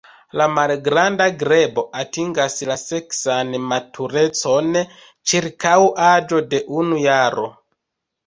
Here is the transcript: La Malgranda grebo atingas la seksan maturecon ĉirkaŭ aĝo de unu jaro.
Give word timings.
La 0.39 0.45
Malgranda 0.51 1.25
grebo 1.41 1.83
atingas 2.03 2.55
la 2.69 2.77
seksan 2.83 3.53
maturecon 3.73 4.71
ĉirkaŭ 5.33 5.77
aĝo 6.09 6.41
de 6.55 6.65
unu 6.81 7.03
jaro. 7.05 7.47